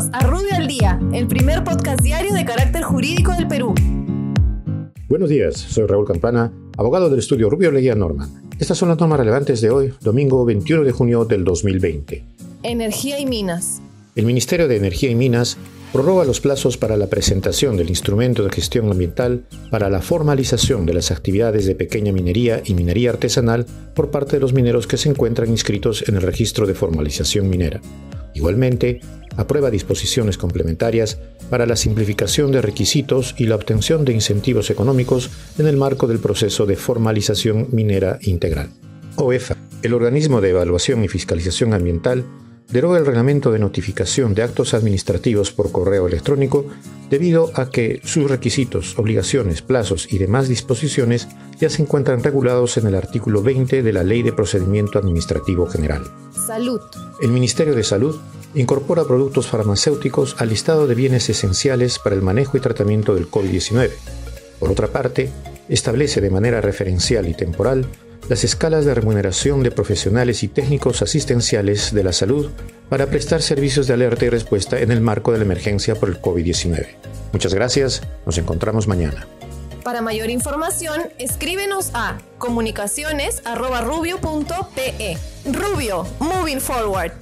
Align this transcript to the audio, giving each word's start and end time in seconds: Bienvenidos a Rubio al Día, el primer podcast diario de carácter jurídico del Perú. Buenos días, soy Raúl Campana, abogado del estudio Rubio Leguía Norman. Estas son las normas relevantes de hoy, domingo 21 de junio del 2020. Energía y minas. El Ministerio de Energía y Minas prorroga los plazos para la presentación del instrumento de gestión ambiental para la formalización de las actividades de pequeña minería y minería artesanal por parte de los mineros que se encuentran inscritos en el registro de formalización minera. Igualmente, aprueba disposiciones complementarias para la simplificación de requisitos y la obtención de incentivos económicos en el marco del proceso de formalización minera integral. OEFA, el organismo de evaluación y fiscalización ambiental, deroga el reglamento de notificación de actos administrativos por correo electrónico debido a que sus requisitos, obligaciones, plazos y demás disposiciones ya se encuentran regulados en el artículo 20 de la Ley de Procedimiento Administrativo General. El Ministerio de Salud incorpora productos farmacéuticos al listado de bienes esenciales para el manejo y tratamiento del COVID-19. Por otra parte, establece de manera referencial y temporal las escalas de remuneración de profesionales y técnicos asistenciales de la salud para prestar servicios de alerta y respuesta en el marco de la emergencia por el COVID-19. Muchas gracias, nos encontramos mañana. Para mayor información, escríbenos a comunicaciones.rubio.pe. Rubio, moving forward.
Bienvenidos 0.00 0.10
a 0.12 0.26
Rubio 0.26 0.54
al 0.56 0.66
Día, 0.66 0.98
el 1.12 1.26
primer 1.26 1.62
podcast 1.62 2.00
diario 2.00 2.32
de 2.32 2.44
carácter 2.44 2.82
jurídico 2.82 3.32
del 3.32 3.46
Perú. 3.46 3.74
Buenos 5.08 5.28
días, 5.28 5.56
soy 5.56 5.86
Raúl 5.86 6.06
Campana, 6.06 6.50
abogado 6.78 7.10
del 7.10 7.18
estudio 7.18 7.50
Rubio 7.50 7.70
Leguía 7.70 7.94
Norman. 7.94 8.50
Estas 8.58 8.78
son 8.78 8.88
las 8.88 8.98
normas 8.98 9.18
relevantes 9.18 9.60
de 9.60 9.70
hoy, 9.70 9.92
domingo 10.00 10.44
21 10.46 10.84
de 10.84 10.92
junio 10.92 11.26
del 11.26 11.44
2020. 11.44 12.24
Energía 12.62 13.18
y 13.18 13.26
minas. 13.26 13.82
El 14.16 14.24
Ministerio 14.24 14.68
de 14.68 14.76
Energía 14.76 15.10
y 15.10 15.14
Minas 15.14 15.58
prorroga 15.92 16.24
los 16.24 16.40
plazos 16.40 16.78
para 16.78 16.96
la 16.96 17.08
presentación 17.08 17.76
del 17.76 17.90
instrumento 17.90 18.42
de 18.42 18.50
gestión 18.50 18.90
ambiental 18.90 19.44
para 19.70 19.90
la 19.90 20.00
formalización 20.00 20.86
de 20.86 20.94
las 20.94 21.10
actividades 21.10 21.66
de 21.66 21.74
pequeña 21.74 22.12
minería 22.12 22.62
y 22.64 22.72
minería 22.72 23.10
artesanal 23.10 23.66
por 23.94 24.10
parte 24.10 24.36
de 24.36 24.40
los 24.40 24.54
mineros 24.54 24.86
que 24.86 24.96
se 24.96 25.10
encuentran 25.10 25.50
inscritos 25.50 26.08
en 26.08 26.16
el 26.16 26.22
registro 26.22 26.66
de 26.66 26.74
formalización 26.74 27.50
minera. 27.50 27.82
Igualmente, 28.34 29.00
aprueba 29.40 29.70
disposiciones 29.70 30.36
complementarias 30.36 31.18
para 31.48 31.66
la 31.66 31.76
simplificación 31.76 32.52
de 32.52 32.62
requisitos 32.62 33.34
y 33.38 33.46
la 33.46 33.56
obtención 33.56 34.04
de 34.04 34.12
incentivos 34.12 34.70
económicos 34.70 35.30
en 35.58 35.66
el 35.66 35.76
marco 35.76 36.06
del 36.06 36.18
proceso 36.18 36.66
de 36.66 36.76
formalización 36.76 37.68
minera 37.72 38.18
integral. 38.22 38.70
OEFA, 39.16 39.56
el 39.82 39.94
organismo 39.94 40.40
de 40.40 40.50
evaluación 40.50 41.02
y 41.04 41.08
fiscalización 41.08 41.72
ambiental, 41.72 42.24
deroga 42.70 42.98
el 42.98 43.06
reglamento 43.06 43.50
de 43.50 43.58
notificación 43.58 44.34
de 44.34 44.42
actos 44.42 44.74
administrativos 44.74 45.50
por 45.50 45.72
correo 45.72 46.06
electrónico 46.06 46.66
debido 47.08 47.50
a 47.54 47.70
que 47.70 48.00
sus 48.04 48.30
requisitos, 48.30 48.96
obligaciones, 48.98 49.62
plazos 49.62 50.12
y 50.12 50.18
demás 50.18 50.48
disposiciones 50.48 51.28
ya 51.58 51.68
se 51.68 51.82
encuentran 51.82 52.22
regulados 52.22 52.76
en 52.76 52.86
el 52.86 52.94
artículo 52.94 53.42
20 53.42 53.82
de 53.82 53.92
la 53.92 54.04
Ley 54.04 54.22
de 54.22 54.32
Procedimiento 54.32 54.98
Administrativo 54.98 55.66
General. 55.66 56.02
El 57.20 57.30
Ministerio 57.30 57.74
de 57.74 57.84
Salud 57.84 58.16
incorpora 58.54 59.04
productos 59.04 59.46
farmacéuticos 59.46 60.36
al 60.38 60.48
listado 60.48 60.86
de 60.86 60.94
bienes 60.94 61.28
esenciales 61.28 61.98
para 61.98 62.16
el 62.16 62.22
manejo 62.22 62.56
y 62.56 62.60
tratamiento 62.60 63.14
del 63.14 63.30
COVID-19. 63.30 63.90
Por 64.58 64.70
otra 64.70 64.88
parte, 64.88 65.30
establece 65.68 66.20
de 66.20 66.30
manera 66.30 66.60
referencial 66.60 67.28
y 67.28 67.34
temporal 67.34 67.86
las 68.28 68.44
escalas 68.44 68.84
de 68.84 68.94
remuneración 68.94 69.62
de 69.62 69.70
profesionales 69.70 70.42
y 70.42 70.48
técnicos 70.48 71.02
asistenciales 71.02 71.92
de 71.92 72.04
la 72.04 72.12
salud 72.12 72.50
para 72.88 73.06
prestar 73.06 73.42
servicios 73.42 73.86
de 73.86 73.94
alerta 73.94 74.24
y 74.24 74.28
respuesta 74.28 74.80
en 74.80 74.90
el 74.92 75.00
marco 75.00 75.32
de 75.32 75.38
la 75.38 75.44
emergencia 75.44 75.94
por 75.94 76.08
el 76.08 76.20
COVID-19. 76.20 76.86
Muchas 77.32 77.54
gracias, 77.54 78.02
nos 78.26 78.38
encontramos 78.38 78.86
mañana. 78.86 79.26
Para 79.84 80.00
mayor 80.02 80.30
información, 80.30 81.10
escríbenos 81.18 81.90
a 81.94 82.18
comunicaciones.rubio.pe. 82.38 85.18
Rubio, 85.46 86.06
moving 86.20 86.60
forward. 86.60 87.12